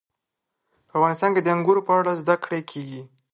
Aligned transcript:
په 0.87 0.93
افغانستان 0.99 1.29
کې 1.35 1.41
د 1.43 1.47
انګورو 1.55 1.81
په 1.87 1.93
اړه 1.99 2.11
زده 2.21 2.35
کړه 2.43 2.59
کېږي. 2.71 3.01